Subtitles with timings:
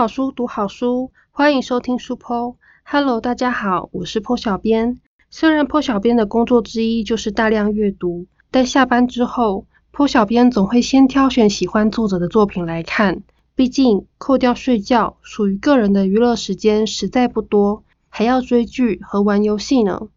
[0.00, 2.54] 好书，读好书，欢迎收听书剖。
[2.84, 4.98] Hello，大家好，我是剖小编。
[5.28, 13.22] 虽然剖小编的工作之一就是大量阅读，但下班之后，剖小编总会先挑选喜欢作者的作品来看。
[13.54, 20.08] 毕竟扣掉睡觉，属于个人的娱乐时间实在不多，还要追剧和玩游戏呢。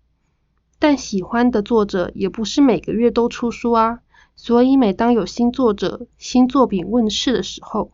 [0.79, 3.99] 但喜欢的作者也不是每个月都出书啊，
[4.37, 7.91] 所以每当有新作者、新作品问世的时候，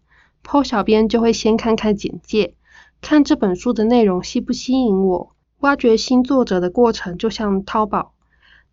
[0.49, 2.55] 后小编就会先看看简介，
[3.01, 5.35] 看这本书的内容吸不吸引我。
[5.59, 8.13] 挖掘新作者的过程就像淘宝，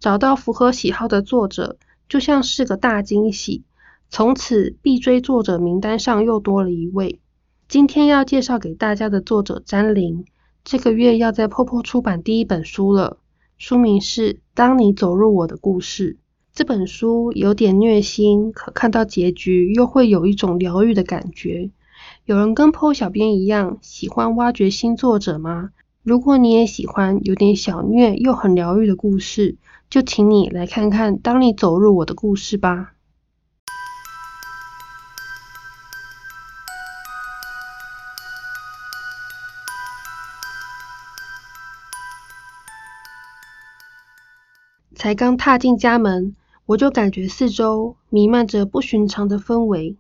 [0.01, 1.77] 找到符合喜好的作者
[2.09, 3.65] 就像是个大惊喜。
[4.09, 7.21] 从此必追作者名单上又多了一位。
[7.69, 10.24] 今天要介绍给大家的作者詹玲，
[10.65, 13.19] 这个月要在破破出版第一本书了，
[13.59, 16.15] 书名是《当你走入我的故事》。
[16.56, 21.68] 这本书有点虐心，可看到结局又会有一种疗愈的感觉。
[22.24, 25.73] 有人跟 PO 小编一样喜欢挖掘新作者吗？
[26.02, 29.59] 如果你也喜欢有点小虐又很疗愈的故事，
[29.90, 32.95] 就请你来看看《当你走入我的故事》吧。
[44.95, 46.34] 才刚踏进家门。
[46.66, 49.96] 我就感觉四周弥漫着不寻常的氛围。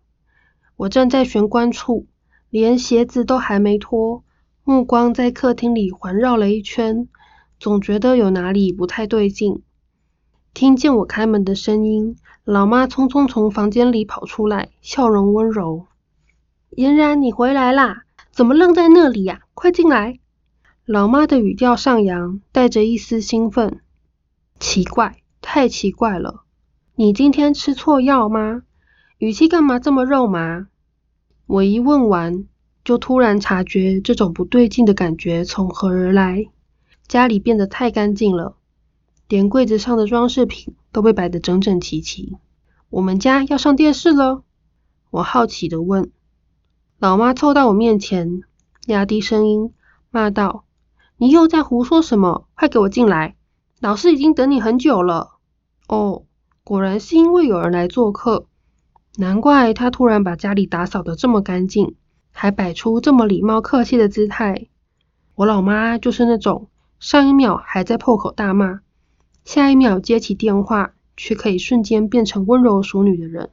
[0.76, 2.06] 我站在玄关处，
[2.50, 4.24] 连鞋子都还没脱，
[4.64, 7.06] 目光在客厅里环绕了一圈，
[7.60, 9.62] 总觉得有哪里不太对劲。
[10.52, 15.86] 听见我开门的声音，老妈匆匆从房间里跑出来，笑容温柔
[16.76, 18.02] ：“嫣然，你回来啦？
[18.32, 19.42] 怎么愣在那里呀？
[19.54, 20.18] 快进来！”
[20.84, 23.80] 老妈的语调上扬，带着一丝兴奋。
[24.58, 26.42] 奇怪，太奇怪了。
[26.98, 28.62] 你今天吃错药吗？
[29.18, 30.66] 语气干嘛这么肉麻？
[31.44, 32.46] 我一问完，
[32.84, 36.46] 就突然察觉这种不对劲的感觉从何而来。
[37.06, 38.56] 家里变得太干净了，
[39.28, 42.38] 连柜子上的装饰品都被摆得整整齐齐。
[42.88, 44.42] 我们家要上电视了？
[45.10, 46.10] 我好奇的问。
[46.98, 48.40] 老妈凑到我面前，
[48.86, 49.74] 压低声音
[50.10, 50.64] 骂道
[51.18, 52.48] ：“你又在胡说什么？
[52.54, 53.36] 快给我进来！
[53.80, 55.32] 老师已经等你很久了。”
[55.88, 56.22] 哦。
[56.66, 58.46] 果然是因为有人来做客，
[59.18, 61.94] 难怪他突然把家里打扫得这么干净，
[62.32, 64.66] 还摆出这么礼貌客气的姿态。
[65.36, 66.68] 我老妈就是那种
[66.98, 68.80] 上一秒还在破口大骂，
[69.44, 73.50] 下一秒接起电话却可以瞬间变成温柔淑女的人。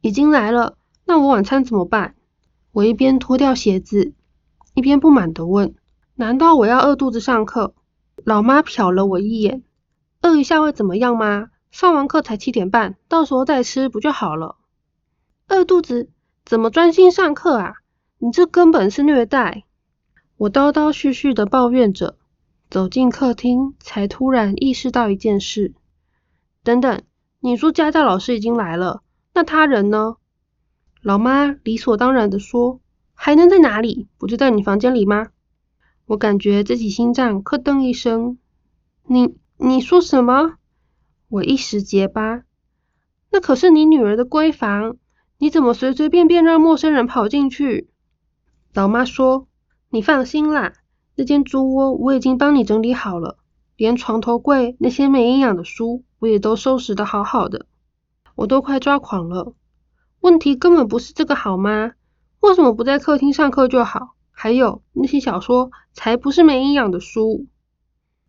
[0.00, 2.16] 已经来了，那我晚餐怎么办？
[2.72, 4.14] 我一边脱掉鞋子，
[4.74, 5.76] 一边不满地问：
[6.16, 7.72] 难道我要饿肚子上课？
[8.24, 9.62] 老妈瞟了我一眼，
[10.22, 11.50] 饿一下会怎么样吗？
[11.72, 14.56] 上完课才七点半，到时候再吃不就好了？
[15.48, 16.10] 饿肚子
[16.44, 17.72] 怎么专心上课啊？
[18.18, 19.64] 你这根本是虐待！
[20.36, 22.18] 我叨叨絮絮的抱怨着，
[22.68, 25.72] 走进客厅，才突然意识到一件事。
[26.62, 27.00] 等等，
[27.40, 30.16] 你说家教老师已经来了，那他人呢？
[31.00, 32.80] 老妈理所当然的说
[33.14, 34.08] ：“还能在哪里？
[34.18, 35.28] 不就在你房间里吗？”
[36.04, 38.36] 我感觉自己心脏咯噔一声。
[39.04, 40.58] 你你说什么？
[41.32, 42.42] 我一时结巴，
[43.30, 44.98] 那可是你女儿的闺房，
[45.38, 47.88] 你怎么随随便便让陌生人跑进去？
[48.74, 49.48] 老妈说
[49.88, 50.74] ：“你放心啦，
[51.16, 53.38] 那间猪窝我已经帮你整理好了，
[53.78, 57.64] 连床头柜那些没营养的书我也都收拾的好好的。”
[58.36, 59.54] 我都快抓狂了，
[60.20, 61.92] 问题根本不是这个好吗？
[62.40, 64.16] 为什么不在客厅上课就好？
[64.30, 67.46] 还有那些小说才不是没营养的书，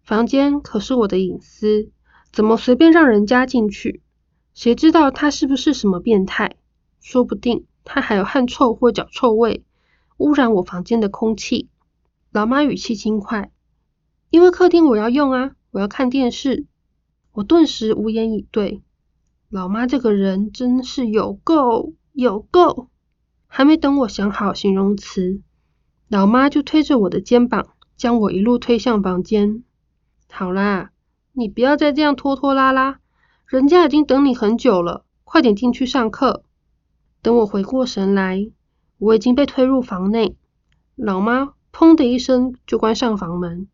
[0.03, 1.91] 房间可是我的隐私。
[2.33, 4.01] 怎么随便让人家进去？
[4.55, 6.55] 谁知道他是不是什么变态？
[6.99, 9.63] 说不定他还有汗臭或脚臭味，
[10.17, 11.69] 污染我房间的空气。
[12.31, 13.51] 老妈语气轻快，
[14.31, 16.65] 因为客厅我要用啊，我要看电视。
[17.33, 18.81] 我顿时无言以对。
[19.49, 22.87] 老妈这个人真是有够有够！
[23.45, 25.41] 还没等我想好形容词，
[26.07, 29.63] 老妈就推着我的肩膀，将我一路推向房间。
[30.31, 30.92] 好啦。
[31.35, 32.99] 你不要再这样拖拖拉拉，
[33.47, 36.43] 人家已经等你很久了，快点进去上课。
[37.23, 38.51] 等我回过神来，
[38.99, 40.35] 我已经被推入房内，
[40.95, 43.67] 老妈砰的一声就关上房门，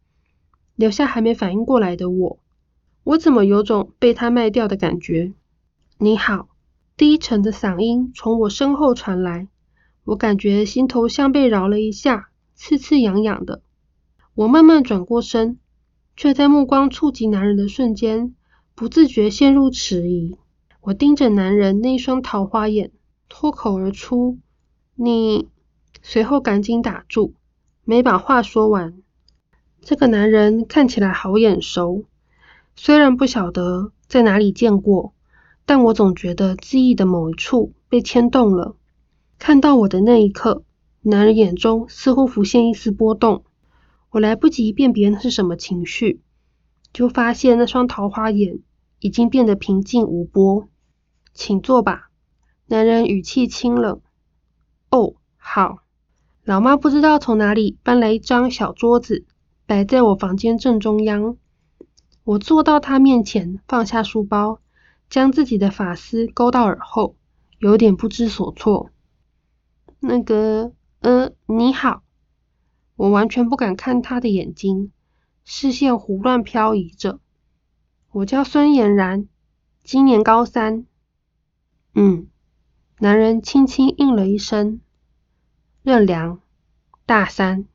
[0.78, 2.40] 留下还没反应过来的我。
[3.04, 5.34] 我怎么有种被他卖掉的感觉？
[5.98, 6.48] 你好，
[6.96, 9.50] 低沉的嗓音从我身后传来，
[10.06, 13.62] 我感觉心头像被挠了一下，刺刺痒痒的。
[14.34, 15.60] 我慢慢转过身。
[16.22, 18.36] 却在目光触及男人的瞬间，
[18.76, 20.36] 不自觉陷入迟疑。
[20.82, 22.92] 我盯着男人那双桃花眼，
[23.30, 24.38] 脱口而出
[24.96, 25.48] ：“你
[26.02, 27.36] 随后赶紧打住，
[27.86, 29.02] 没把话说完。
[29.80, 32.04] 这个男人看起来好眼熟，
[32.76, 35.14] 虽然不晓得在哪里见过，
[35.66, 38.76] 但我总觉得记忆的某一处被牵动了。
[39.38, 40.64] 看到我的那一刻，
[41.02, 43.46] 男人眼中似乎浮现一丝波动，
[44.12, 46.22] 我来不及辨别那是什么情绪，
[46.92, 48.60] 就发现那双桃花眼
[49.00, 50.68] 已经变得平静无波。
[51.34, 52.10] 请坐吧，
[52.66, 54.02] 男人语气清冷。
[54.90, 55.80] 哦，好。
[56.44, 59.26] 老妈不知道从哪里搬来一张小桌子，
[59.68, 61.38] 摆在我房间正中央。
[62.24, 64.60] 我坐到她面前，放下书包，
[65.10, 67.16] 将自己的发丝勾到耳后，
[67.60, 68.90] 有点不知所措。
[70.00, 70.72] 那个，
[71.02, 72.02] 呃，你好。
[73.00, 74.92] 我完全不敢看他的眼睛，
[75.46, 77.22] 视线胡乱漂移着。
[78.12, 79.30] 我叫孙俨然，
[79.86, 80.86] 今年高三。
[81.94, 82.28] 嗯，
[82.98, 84.82] 男人轻轻应了一声。
[85.82, 86.42] 任良，
[87.06, 87.68] 大三。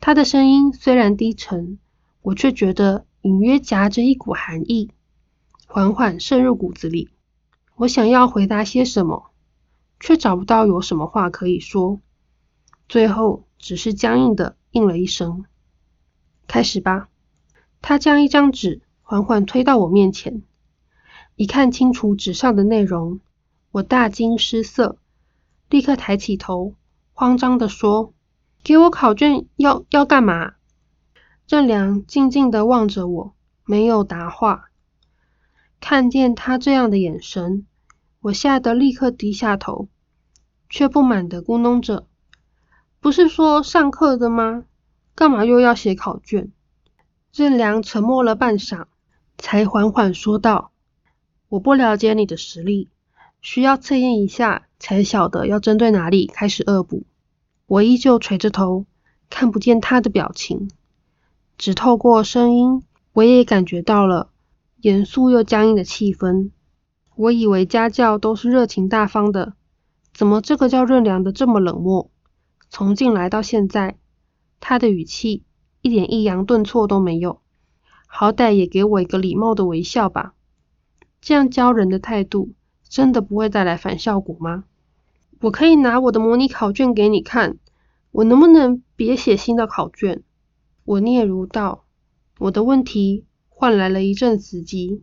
[0.00, 1.78] 他的声音虽然低沉，
[2.20, 4.90] 我却觉得隐约夹着一股寒意，
[5.68, 7.10] 缓缓渗入骨子里。
[7.76, 9.30] 我想要回答些什么，
[10.00, 12.00] 却找不到有什么话可以说。
[12.88, 15.44] 最后，只是僵硬的应了一声。
[16.48, 17.08] 开始吧。
[17.80, 20.42] 他将一张纸缓缓推到我面前，
[21.36, 23.20] 一看清楚纸上的内容。
[23.70, 24.98] 我大惊失色，
[25.68, 26.74] 立刻抬起头，
[27.12, 28.12] 慌张地说
[28.64, 30.54] ：“给我考卷要要干嘛？”
[31.46, 33.34] 郑良静静地望着我，
[33.64, 34.70] 没有答话。
[35.80, 37.66] 看见他这样的眼神，
[38.20, 39.88] 我吓得立刻低下头，
[40.68, 42.06] 却不满地咕哝着
[43.00, 44.64] ：“不是说上课的吗？
[45.14, 46.52] 干嘛又要写考卷？”
[47.32, 48.84] 任良沉默了半晌，
[49.38, 50.70] 才缓缓说道
[51.48, 52.88] ：“我不了解你的实力。”
[53.42, 57.04] 需要测验一下，才晓得要针对哪里开始恶补。
[57.66, 58.84] 我依旧垂着头，
[59.30, 60.70] 看不见他的表情，
[61.56, 62.82] 只透过声音，
[63.14, 64.28] 我也感觉到了
[64.82, 66.50] 严肃又僵硬的气氛。
[67.16, 69.54] 我以为家教都是热情大方的，
[70.12, 72.09] 怎么这个叫任良的这么冷漠？
[72.70, 73.98] 从进来到现在，
[74.60, 75.42] 他的语气
[75.82, 77.42] 一点抑扬顿挫都没有，
[78.06, 80.34] 好歹也给我一个礼貌的微笑吧。
[81.20, 82.54] 这样教人的态度。
[82.88, 84.64] 真的不会带来反效果吗？
[85.42, 87.56] 我可以拿我的模拟考卷给你看，
[88.10, 90.24] 我能不能别写新的考卷？
[90.84, 91.84] 我嗫嚅道。
[92.40, 95.02] 我的问题换来了一阵死寂，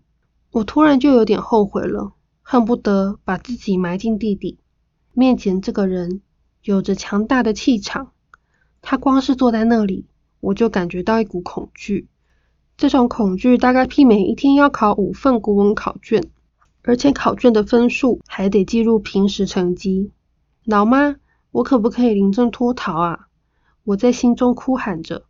[0.52, 2.12] 我突然就有点后悔了，
[2.42, 4.60] 恨不得把自己埋进地底。
[5.14, 6.22] 面前这个人
[6.72, 8.12] 有着强大的气场，
[8.82, 10.06] 他光是坐在那里，
[10.40, 12.08] 我就感觉到一股恐惧。
[12.76, 16.30] 这种恐惧大概媲美一天要考五份国文考卷。
[16.84, 20.14] 而且考卷的分数还得计入平时成绩。
[20.64, 21.18] 老妈，
[21.52, 23.28] 我可不可以临阵脱逃啊？
[23.84, 25.26] 我在心中哭喊着。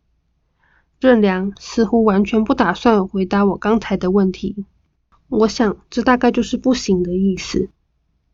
[1.00, 4.66] 任良似乎完全不打算回答我刚才的问题。
[5.28, 7.70] 我想这大概就是不行的意思。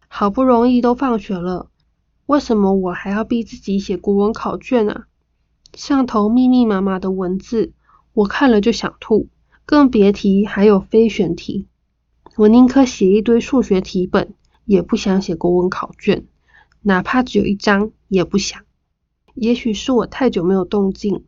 [0.06, 1.70] 好不容易都放学了，
[2.26, 5.06] 为什么我还要逼自己写国文考卷啊？
[5.75, 7.73] 上头密密麻麻的文字，
[8.15, 9.29] 我看了就想吐，
[9.67, 11.69] 更别提还有非选题。
[12.37, 16.26] 我宁可写一堆数学题本，也不想写国文考卷，
[16.83, 18.64] 哪怕只有一张也不想。
[19.35, 21.26] 也许是我太久没有动静，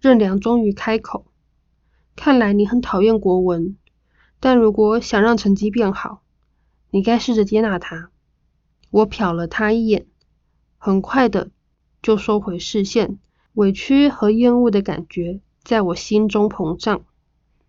[0.00, 1.26] 任良终于开口
[2.16, 3.76] ：“看来你很讨厌国文，
[4.40, 6.22] 但如果想让成绩变好，
[6.90, 8.10] 你该试着接纳它。”
[8.90, 10.06] 我瞟了他一眼，
[10.78, 11.50] 很快的
[12.00, 13.18] 就收回视线，
[13.52, 17.02] 委屈和厌恶的感觉在我心中膨胀。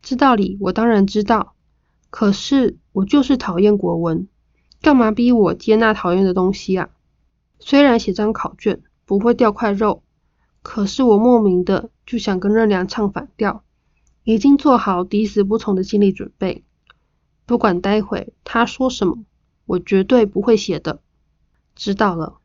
[0.01, 1.55] 这道理我当然知道。
[2.11, 4.27] 可是我就是讨厌国文，
[4.81, 6.89] 干嘛逼我接纳讨厌的东西啊？
[7.59, 10.01] 虽然写张考卷不会掉块肉，
[10.63, 13.63] 可是我莫名的就想跟任良唱反调，
[14.23, 16.63] 已经做好抵死不从的心理准备。
[17.45, 19.23] 不管待会他说什么，
[19.67, 21.01] 我绝对不会写的。
[21.75, 22.38] 知道了。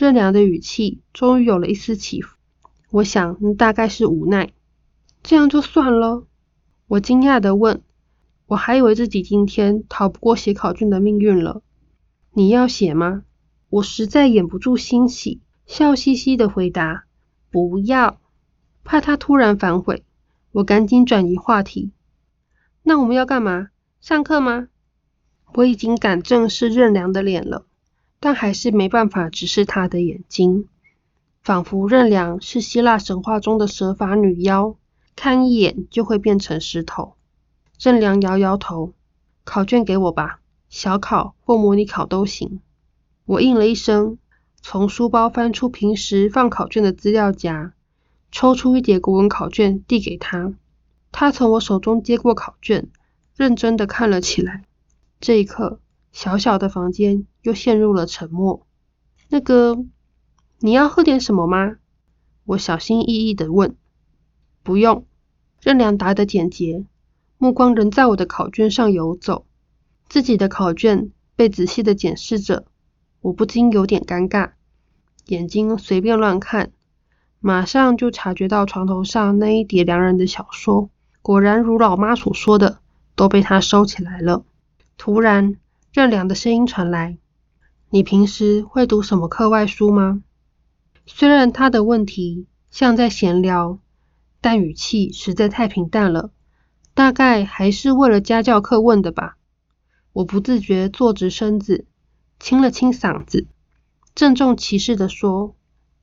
[0.00, 2.38] 任良的语气终于有了一丝起伏，
[2.90, 4.50] 我想大概是无奈。
[5.22, 6.24] 这样就算了？
[6.86, 7.82] 我惊讶的问。
[8.46, 11.60] 我还以为自己今天逃不过写考卷的命运了。
[12.32, 13.24] 你要写吗？
[13.68, 17.04] 我实在掩不住欣喜，笑嘻嘻的回答
[17.52, 18.18] ：“不要。”
[18.82, 20.02] 怕他突然反悔，
[20.52, 21.92] 我赶紧转移话题。
[22.82, 23.68] 那我们要干嘛？
[24.00, 24.68] 上课吗？
[25.52, 27.66] 我已经敢正视任良的脸了，
[28.20, 30.68] 但还是没办法直视他的眼睛，
[31.42, 34.76] 仿佛任良是希腊神话中的蛇发女妖，
[35.16, 37.14] 看一眼就会变成石头。
[37.80, 38.92] 任良摇摇头，
[39.44, 42.60] 考卷给我吧，小考或模拟考都行。
[43.24, 44.18] 我应了一声，
[44.60, 47.72] 从书包翻出平时放考卷的资料夹，
[48.30, 50.52] 抽出一叠国文考卷递给他。
[51.10, 52.88] 他从我手中接过考卷，
[53.34, 54.64] 认真的看了起来。
[55.20, 55.80] 这一刻，
[56.12, 58.66] 小小的房间又陷入了沉默。
[59.28, 59.84] 那个，
[60.58, 61.76] 你要喝点什么吗？
[62.44, 63.76] 我小心翼翼的问。
[64.62, 65.06] 不用。
[65.60, 66.86] 任良答得简洁，
[67.36, 69.44] 目光仍在我的考卷上游走。
[70.08, 72.64] 自己的考卷被仔细的检视着，
[73.20, 74.52] 我不禁有点尴尬，
[75.26, 76.72] 眼睛随便乱看，
[77.40, 80.88] 马上就察觉到床头上那一叠良人的小说，
[81.20, 82.80] 果然如老妈所说的，
[83.14, 84.44] 都被他收起来了。
[84.96, 85.56] 突然，
[85.92, 87.18] 任良的声音传来
[87.90, 90.22] ：“你平时会读什么课外书吗？”
[91.04, 93.80] 虽然他的问题像在闲聊，
[94.40, 96.30] 但语气实在太平淡了，
[96.94, 99.36] 大概还是为了家教课问的吧。
[100.12, 101.86] 我不自觉坐直身子，
[102.38, 103.48] 清了清嗓子，
[104.14, 105.56] 郑重其事的说：“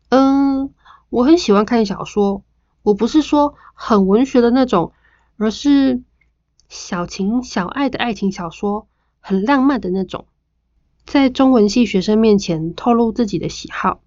[0.10, 0.74] 嗯，
[1.10, 2.44] 我很喜欢看小说。
[2.84, 4.92] 我不是说很文学的那种，
[5.38, 6.04] 而是
[6.68, 8.90] 小情小爱的爱情小说，
[9.28, 10.26] 很浪漫的那种。”
[11.06, 14.02] 在中文系学生面前透露自己的喜好，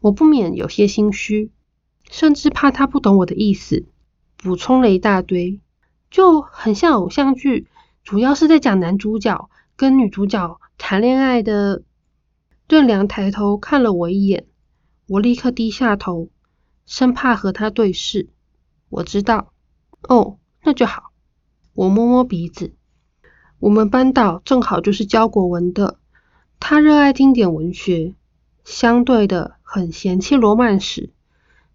[0.00, 1.50] 我不免有些心虚，
[2.10, 3.86] 甚至怕他不懂我的意思，
[4.36, 5.60] 补充了一大堆，
[6.10, 7.66] 就很像偶像剧。
[8.04, 11.82] 主要是在讲男主角跟女主角谈恋爱的。
[12.68, 14.46] 任良抬头看了我一眼，
[15.06, 16.30] 我立刻低下头，
[16.86, 18.30] 生怕和他对视。
[18.88, 19.52] 我知道，
[20.08, 21.12] 哦，那就好。
[21.74, 22.74] 我摸摸鼻子，
[23.62, 25.96] 我们班导正好就是教国文的，
[26.58, 28.16] 他热爱经典文学，
[28.64, 31.10] 相对的很嫌弃罗曼史，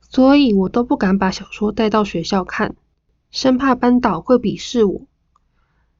[0.01, 2.75] 所以我都不敢把小说带到学校看，
[3.32, 5.01] 生怕班导会鄙视我。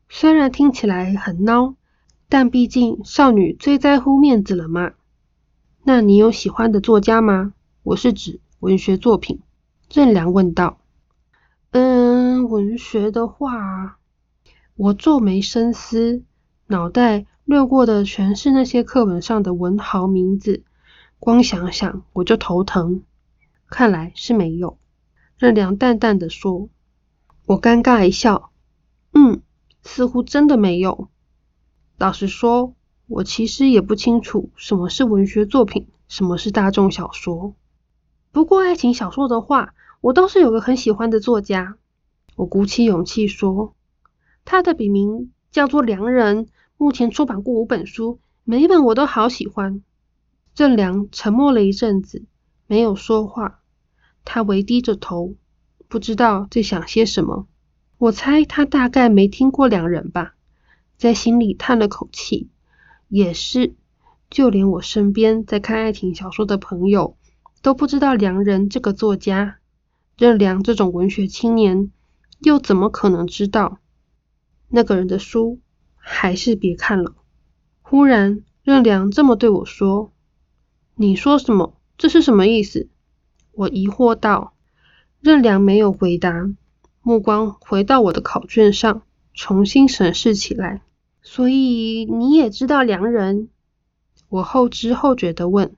[0.10, 1.76] 虽然听起来很孬，
[2.28, 4.92] 但毕竟少女最在乎面子了嘛。
[5.86, 7.54] 那你有喜欢的作家吗？
[7.84, 9.40] 我是指文学作品。
[9.90, 10.80] 任良问道。
[11.72, 14.00] 嗯，文学的话，
[14.78, 16.22] 我皱眉深思，
[16.68, 20.64] 脑袋掠过的全是那些课本上的文豪名字，
[21.18, 23.02] 光想想我就头疼。
[23.68, 24.78] 看来是没有。
[25.36, 26.70] 任良淡淡的说。
[27.48, 28.52] 我尴尬一笑。
[29.14, 29.42] 嗯。
[29.82, 31.08] 似乎真的没有。
[31.98, 32.76] 老实说，
[33.08, 37.56] 我其实也不清楚什么是文学作品，什么是大众小说。
[38.32, 41.78] 不过爱情小说的话，我倒是有个很喜欢的作家。
[42.36, 43.74] 我鼓起勇气说，
[44.50, 49.84] 他的笔名叫做良人，目前出版过五本书，每一本我都好喜欢。
[50.56, 52.24] 郑良沉默了一阵子，
[52.66, 53.60] 没有说话。
[54.24, 55.36] 他微低着头，
[55.90, 57.46] 不知道在想些什么。
[57.98, 60.36] 我猜他大概没听过良人吧，
[60.96, 62.48] 在心里叹了口气。
[63.10, 63.76] 也是，
[64.30, 67.18] 就连我身边在看爱情小说的朋友，
[67.62, 69.58] 都不知道良人这个作家。
[70.18, 71.92] 任良这种文学青年，
[72.40, 73.80] 又怎么可能知道
[74.70, 75.60] 那个人的书？
[75.96, 77.16] 还是别看了。
[77.82, 80.14] 忽然，任良这么对我说
[80.96, 81.74] ：“你说什么？
[81.98, 82.90] 这是什么意思？”
[83.54, 84.54] 我疑惑道。
[85.20, 86.50] 任良没有回答。
[87.02, 90.82] 目光回到我的考卷上，重新审视起来。
[91.22, 93.50] 所以你也知道良人？
[94.30, 95.76] 我后知后觉的问：“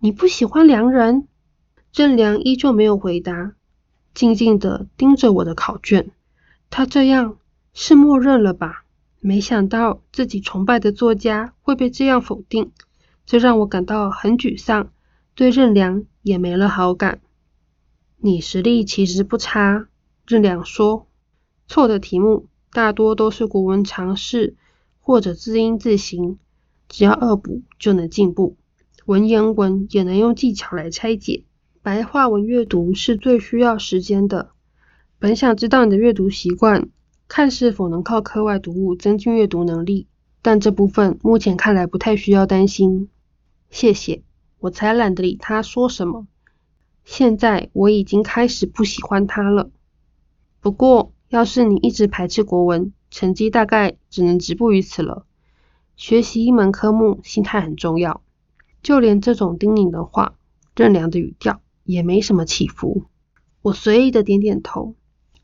[0.00, 1.28] 你不喜欢良人？”
[1.94, 3.52] 任良依旧没有回答，
[4.12, 6.10] 静静的盯着我的考卷。
[6.68, 7.38] 他这样
[7.78, 8.86] 是默认了吧？
[9.20, 12.72] 没想到自己崇拜的作家会被这样否定，
[13.26, 14.90] 这让我感到很沮丧，
[15.34, 17.20] 对任良也没了好感。
[18.16, 19.88] 你实力其实不差。
[20.26, 21.06] 任良说
[21.68, 24.56] ：“错的题目大多都是国文常识
[24.98, 26.38] 或者字音字形，
[26.88, 28.56] 只要恶补就能进步。
[29.04, 31.44] 文言文也能用技巧来拆解。
[31.82, 34.52] 白话文阅读是最需要时间的。
[35.18, 36.88] 本想知道你的阅读习惯，
[37.28, 40.06] 看是否能靠课外读物增进阅读能力，
[40.42, 43.08] 但这部分目前看来不太需要担心。
[43.68, 44.22] 谢谢，
[44.60, 46.26] 我才懒得理他说什么。
[47.04, 49.70] 现在我已经开始不喜欢他了。”
[50.60, 55.26] 不过，要是你一直排斥国文，成绩大概只能止步于此了。
[55.96, 58.22] 学习一门科目，心态很重要。
[58.82, 60.34] 就连这种叮咛的话，
[60.76, 63.04] 任良的语调也没什么起伏。
[63.62, 64.94] 我随意的点点头。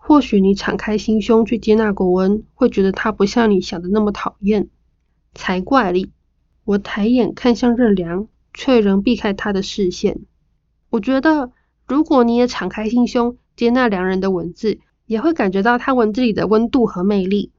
[0.05, 4.69] 或许你敞开心胸去接纳国文，会觉得它不像你想的那么讨厌。
[5.33, 6.11] 才怪哩！
[6.65, 10.23] 我抬眼看向任良，却仍避开他的视线。
[10.91, 11.53] 我觉得，
[11.87, 17.53] 如果你也敞开心胸接纳良人的文字，也会感觉到他文字里的温度和魅力。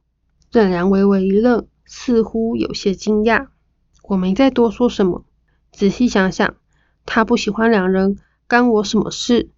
[0.52, 3.46] 任良微微一愣，似乎有些惊讶。
[4.02, 5.24] 我没再多说什么，
[5.72, 6.56] 仔细想想，
[7.06, 9.48] 他不喜欢两人，干我什么事？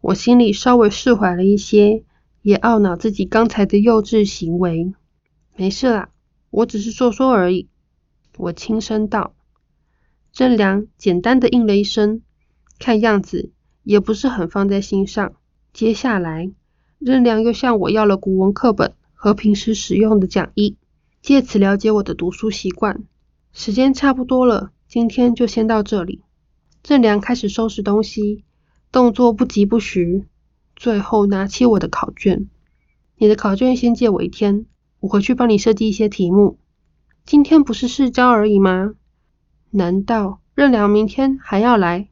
[0.00, 2.04] 我心里稍微释怀了一些，
[2.46, 4.94] 也懊恼自己刚才的幼稚行为。
[5.56, 6.10] 没事啦，
[6.50, 7.68] 我只是说说而已。
[8.38, 9.34] 我轻声道。
[10.32, 12.22] 郑良简单的应了一声，
[12.78, 13.50] 看样子
[13.82, 15.32] 也不是很放在心上。
[15.72, 16.52] 接下来，
[17.00, 20.76] 任良又向我要了古文课本和平时使用的讲义，
[21.20, 23.02] 借此了解我的读书习惯。
[23.52, 26.22] 时间差不多了，今天就先到这里。
[26.84, 28.44] 郑良开始收拾东西，
[28.92, 30.26] 动作不疾不徐，
[30.76, 32.48] 最后拿起我的考卷。
[33.16, 34.66] 你的考卷先借我一天，
[35.00, 36.58] 我回去帮你设计一些题目。
[37.24, 38.94] 今天不是试教而已吗？
[39.70, 42.08] 难道任良明天还要来？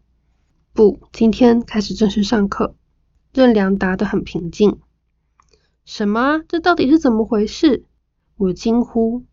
[0.73, 2.75] 不，今天开始正式上课。
[3.35, 4.79] 任良答得很平静。
[5.85, 6.43] 什么？
[6.49, 7.85] 这到底是怎么回事？
[8.37, 9.25] 我惊呼。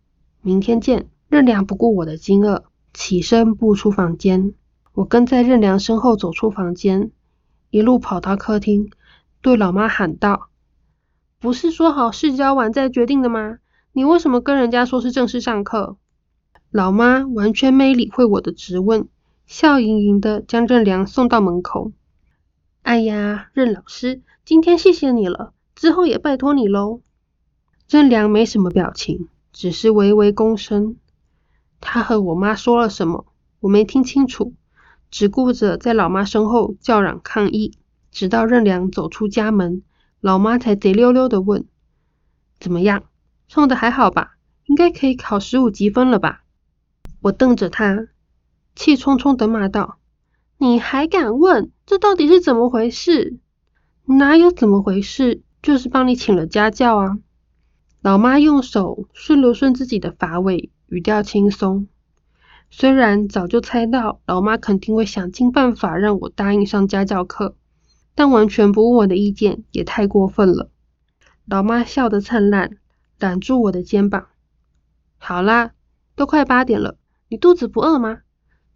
[0.41, 1.07] 明天见。
[1.29, 4.53] 任良不顾我的惊愕，起身步出房间。
[4.91, 7.11] 我跟在任良身后走出房间，
[7.69, 8.91] 一路跑到客厅，
[9.41, 10.49] 对老妈喊道
[11.39, 13.57] ：“不是说好试教完再决定的吗？
[13.91, 15.97] 你为什么跟人家说是正式上课？”
[16.69, 19.09] 老妈完全没理会我的质问，
[19.45, 21.91] 笑盈盈的将任良送到门口。
[22.83, 27.01] 哎呀，任老师，今天谢谢你了，之后也拜托你喽。
[27.89, 30.95] 任良没什么表情，只是微微躬身。
[31.81, 33.25] 他和我妈说了什么，
[33.59, 34.53] 我没听清楚，
[35.09, 37.73] 只顾着在老妈身后叫嚷抗议。
[38.11, 39.81] 直到任良走出家门，
[40.19, 41.65] 老妈才贼溜溜的问
[42.59, 43.03] ：“怎么样，
[43.47, 44.37] 唱的还好吧？
[44.65, 46.43] 应该可以考十五积分了吧？”
[47.21, 48.07] 我瞪着他，
[48.75, 49.97] 气冲冲的骂道
[50.59, 51.71] ：“你还敢问？
[51.85, 53.39] 这到底是怎么回事？
[54.05, 55.41] 哪有怎么回事？
[55.61, 57.17] 就是帮你请了家教啊！”
[58.01, 60.71] 老妈用手顺了顺自己的发尾。
[60.87, 61.87] 语调轻松，
[62.69, 67.55] 虽然早就猜到老妈肯定会想尽办法让我答应上家教课，
[68.15, 70.69] 但完全不问我的意见也太过分了。
[71.45, 72.77] 老妈笑得灿烂，
[73.19, 74.27] 揽住我的肩膀
[75.17, 75.71] ：“好啦，
[76.15, 76.97] 都快八点了，
[77.29, 78.19] 你肚子不饿吗？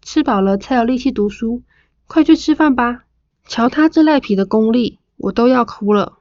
[0.01, 1.63] 吃饱了才有力气读书，
[2.07, 3.03] 快去吃饭吧。”
[3.47, 6.17] 瞧他这赖皮的功力，我都要哭了。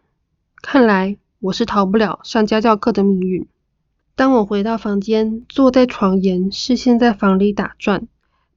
[0.61, 3.48] 看来我是逃不了上家教课的命运。
[4.14, 8.07] 当我回到房间，坐在床沿，视线在房里打转。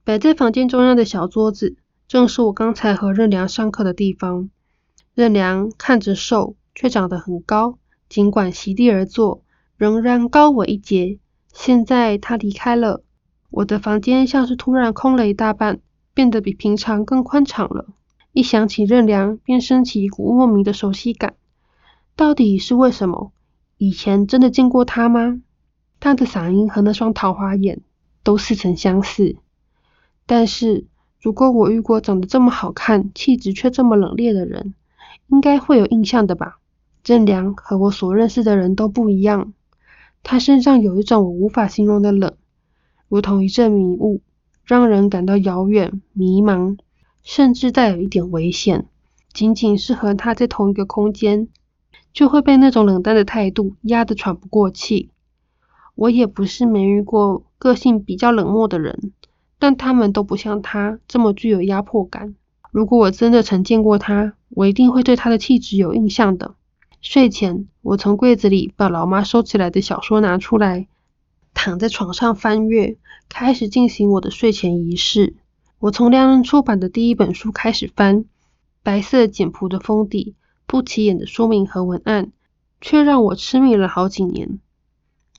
[0.04, 1.76] 摆在房间中央的小桌子，
[2.08, 4.48] 正是我刚才和任良上课的地方。
[5.14, 9.42] 任良看着瘦，却长得很高，尽管席地而坐，
[9.76, 11.18] 仍然高我一截。
[11.52, 13.04] 现在他离开了，
[13.50, 15.80] 我的房间像是突然空了一大半，
[16.14, 17.86] 变得比平常更宽敞了。
[18.32, 21.34] 一想起任良，便升起一股莫名的熟悉感。
[22.16, 23.32] 到底是为什么？
[23.76, 25.42] 以前真的见过他吗？
[26.00, 27.82] 他的嗓音和那双桃花眼
[28.22, 29.36] 都似曾相识，
[30.24, 30.86] 但是
[31.20, 34.74] 如果我遇过长得这么好看、气质却这么冷冽的人，
[35.26, 36.58] 应该会有印象的吧？
[37.02, 39.52] 郑良和我所认识的人都不一样，
[40.22, 42.34] 他身上有一种我无法形容的冷，
[43.08, 44.20] 如同一阵迷雾，
[44.64, 46.76] 让人感到遥远、迷茫，
[47.22, 48.86] 甚至带有一点危险。
[49.32, 51.48] 仅仅是和他在同一个空间，
[52.12, 55.10] 就会被那种冷淡的态度压得喘不过气。
[55.94, 59.12] 我也不是没遇过个性比较冷漠的人，
[59.58, 62.34] 但他们都不像他这么具有压迫感。
[62.70, 66.54] 如果我真的曾见过他，我一定会对他的气质有印象的。
[67.00, 70.88] 睡前，我从柜子里把老妈收起来的小说拿出来，
[71.54, 72.96] 躺在床上翻阅，
[73.28, 75.36] 开始进行我的睡前仪式。
[75.78, 78.24] 我从良人出版的第一本书开始翻，
[78.82, 80.34] 白色简朴的封底，
[80.66, 82.32] 不起眼的说明和文案，
[82.80, 84.58] 却让我痴迷了好几年。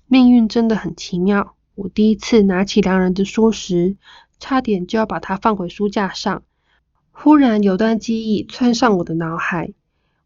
[0.07, 1.55] 命运真的很奇妙。
[1.79, 3.95] 我第一次拿起良人的书时，
[4.37, 6.43] 差点就要把它放回书架上。
[7.11, 9.71] 忽然有段记忆窜上我的脑海，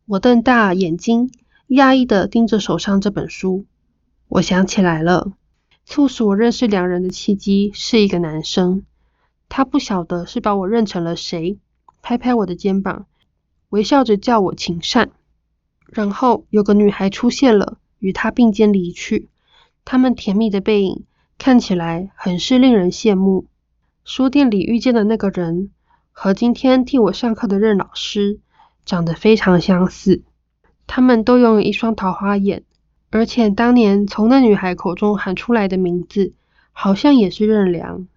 [0.08, 1.30] 我瞪大眼睛，
[1.68, 3.66] 讶异的盯着手上这本书。
[4.30, 5.34] 我想起来了，
[5.86, 8.84] 促使我认识良人的契机是一个男生。
[9.48, 11.60] 他不晓得是把我认成了谁，
[12.02, 13.06] 拍拍我的肩膀，
[13.70, 15.12] 微笑着叫我秦善。
[15.86, 19.30] 然后有个女孩出现了，与他并肩离去。
[19.86, 21.04] 他们甜蜜的背影
[21.38, 23.46] 看起来很是令人羡慕。
[24.06, 25.72] 书店里遇见的那个人
[26.12, 28.40] 和今天替我上课的任老师
[28.86, 30.24] 长得非常相似。
[30.88, 32.64] 他们都拥有一双桃花眼，
[33.10, 36.34] 而且当年从那女孩口中喊出来的名字
[36.72, 38.08] 好像也是任良。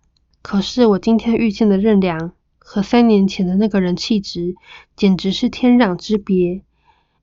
[0.43, 4.57] 可是我今天遇见的任良和三年前的那个人气质
[4.97, 6.63] 简直是天壤之别。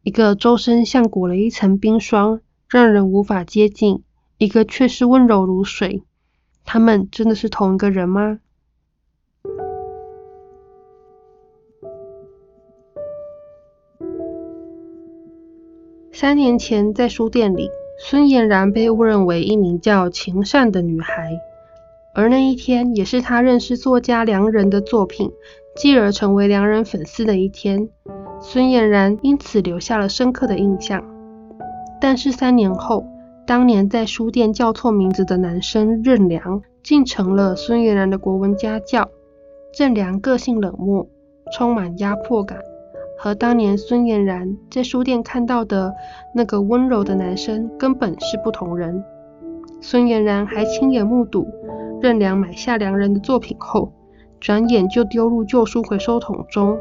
[0.02, 4.04] 一个周身像裹了一层冰霜，让人无法接近。
[4.44, 6.04] 一个却是温柔如水，
[6.66, 8.40] 他们真的是同一个人吗？
[16.12, 21.40] 三年前在书店里，孙嫣然被误认为一名叫秦善的女孩，
[22.14, 25.32] 而那一天也是她认识作家良人的作品，
[25.78, 27.88] 继而成为良人粉丝的一天，
[28.42, 31.02] 孙嫣然因此留下了深刻的印象。
[32.02, 33.13] 但是三年后。
[33.46, 39.10] 当年在书店叫错名字的男生任良，竟成了孙俨然的国文家教。
[39.78, 41.08] 任良个性冷漠，
[41.52, 42.60] 充满压迫感，
[43.18, 45.94] 和当年孙俨然在书店看到的
[46.34, 49.04] 那个温柔的男生根本是不同人。
[49.82, 51.46] 孙俨然还亲眼目睹
[52.02, 53.92] 任良买下良人的作品后，
[54.40, 56.78] 转眼就丢入旧书回收桶中。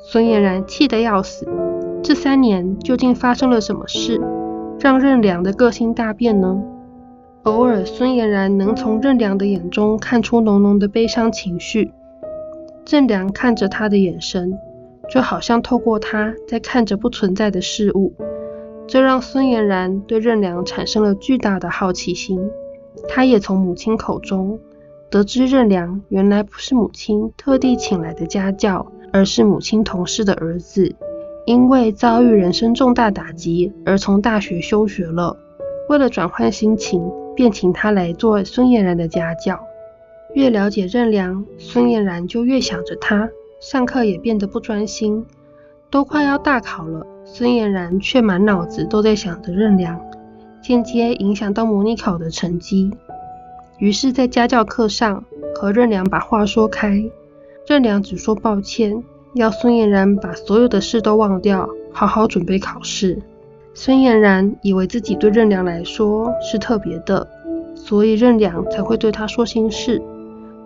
[0.00, 1.48] 孙俨然气得要死。
[2.02, 4.20] 这三年究竟发生了什么事？
[4.80, 6.62] 让任良的个性大变呢？
[7.42, 11.92] 偶尔，孙俨然能从任良的眼中看出浓浓的悲伤情绪。
[12.88, 14.56] 任良看着他的眼神，
[15.10, 18.12] 就好像透过他在看着不存在的事物，
[18.86, 22.40] 这让孙俨然对任良产生了巨大的好奇心。
[23.08, 24.60] 他也从母亲口中
[25.10, 30.94] 得知，任良原来不是母亲特地请来的家教，而是母亲同事的儿子。
[31.48, 35.34] 因为遭遇人生重大打击而从大学休学了，
[35.88, 39.58] 为了转换心情，便请他来做孙俨然的家教。
[40.34, 43.30] 越了解任良，孙俨然就越想着他，
[43.62, 45.24] 上课也变得不专心。
[45.88, 49.98] 都快要大考了，孙俨然却满脑子都在想着任良，
[50.60, 52.90] 间接影响到模拟考的成绩。
[53.78, 57.02] 于是，在家教课上和任良把话说开，
[57.66, 59.02] 任良只说抱歉。
[59.34, 63.18] 要孙俨然把所有的事都忘掉，好好准备考试。
[63.74, 67.28] 孙俨然以为自己对任良来说是特别的，
[67.74, 70.02] 所以任良才会对他说心事。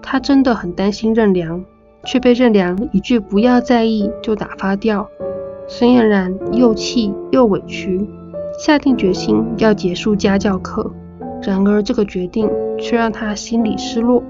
[0.01, 1.65] 他真的很担心任良，
[2.05, 5.09] 却被任良一句“不要在意”就打发掉。
[5.69, 8.09] 孙俨然又气又委屈，
[8.59, 10.91] 下定决心要结束家教课。
[11.43, 14.23] 然而这个决定却让他心里失落，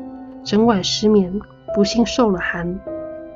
[0.43, 1.33] 整晚失眠，
[1.75, 2.79] 不幸受了寒。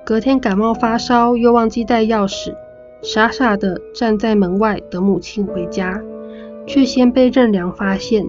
[0.07, 2.55] 隔天感冒发烧，又忘记带钥匙，
[3.03, 6.01] 傻傻的站在门外等母亲回家，
[6.65, 8.25] 却先被任良发现，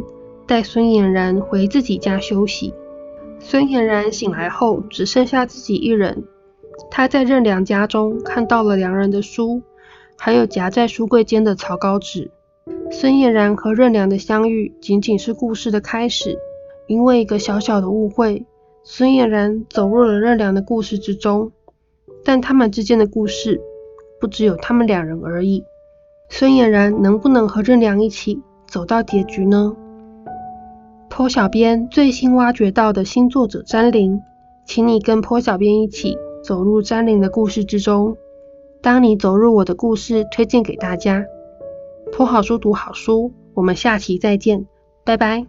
[0.48, 2.74] 带孙俨然回自己家休息。
[3.38, 6.24] 孙俨然醒来后，只剩下自己一人。
[6.90, 9.62] 他在任良家中看到了良人的书，
[10.18, 12.32] 还有夹在书柜间的草稿纸。
[12.90, 16.40] 孙俨然和任良的相遇，仅仅是故事的开始。
[16.88, 18.48] 因为一个小小的误会，
[18.84, 21.52] 孙俨然走入了任良的故事之中。
[22.28, 23.62] 但他们之间的故事
[24.20, 25.64] 不只有他们两人而已。
[26.28, 29.74] 孙俨然能不能和任良一起走到结局呢？
[31.10, 34.20] 坡小编最新挖掘到的新作者詹玲，
[34.66, 38.18] 请你跟坡小编一起走入詹玲的故事之中。
[38.82, 41.24] 当你走入我的故事，推荐给大家。
[42.12, 44.68] 坡好书读好书，我们下期再见，
[45.06, 45.48] 拜拜。